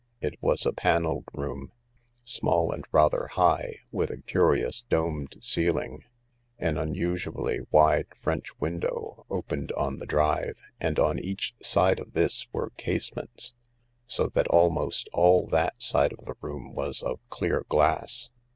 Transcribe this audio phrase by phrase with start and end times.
[0.19, 1.71] It was a panelled room,
[2.23, 6.05] small and rather high, with a curious domed ceiling.
[6.57, 12.47] An unusually wide French window opened on the drive, and on each side of this
[12.51, 13.53] were casements,
[14.07, 18.31] so that almost all that side of the room was of clear glass.